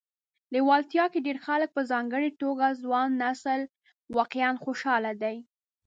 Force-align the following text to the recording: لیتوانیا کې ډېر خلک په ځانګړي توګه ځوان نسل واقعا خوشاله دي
لیتوانیا 0.53 1.05
کې 1.11 1.19
ډېر 1.27 1.37
خلک 1.45 1.69
په 1.75 1.81
ځانګړي 1.91 2.29
توګه 2.41 2.65
ځوان 2.83 3.09
نسل 3.23 3.61
واقعا 4.17 4.49
خوشاله 4.63 5.11
دي 5.21 5.37